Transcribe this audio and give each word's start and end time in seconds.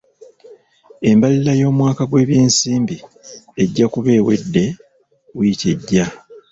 Embalirira 1.09 1.53
y'omwaka 1.61 2.03
gw'ebyensimbi 2.09 2.97
ejja 3.61 3.85
kuba 3.93 4.09
eweddw 4.19 4.65
wiiki 5.37 5.67
ejja. 5.73 6.05